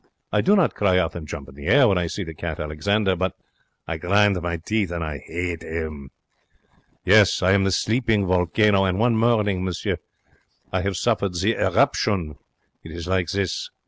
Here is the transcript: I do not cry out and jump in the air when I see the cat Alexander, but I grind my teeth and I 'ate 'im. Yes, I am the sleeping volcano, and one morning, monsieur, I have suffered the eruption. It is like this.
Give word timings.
I 0.31 0.41
do 0.41 0.55
not 0.55 0.73
cry 0.73 0.97
out 0.97 1.13
and 1.13 1.27
jump 1.27 1.47
in 1.47 1.53
the 1.53 1.67
air 1.67 1.87
when 1.87 1.99
I 1.99 2.07
see 2.07 2.23
the 2.23 2.33
cat 2.33 2.59
Alexander, 2.59 3.15
but 3.15 3.35
I 3.87 3.97
grind 3.97 4.41
my 4.41 4.57
teeth 4.57 4.89
and 4.89 5.03
I 5.03 5.23
'ate 5.29 5.63
'im. 5.63 6.09
Yes, 7.05 7.43
I 7.43 7.51
am 7.51 7.65
the 7.65 7.71
sleeping 7.71 8.25
volcano, 8.25 8.83
and 8.85 8.97
one 8.97 9.15
morning, 9.15 9.63
monsieur, 9.63 9.97
I 10.73 10.81
have 10.81 10.97
suffered 10.97 11.35
the 11.35 11.53
eruption. 11.53 12.39
It 12.83 12.89
is 12.91 13.05
like 13.07 13.27
this. 13.29 13.69